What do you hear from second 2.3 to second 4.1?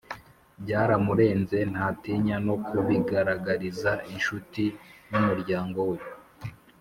no kubigaragariza